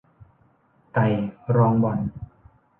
[0.93, 1.07] ไก่
[1.55, 1.99] รองบ่อน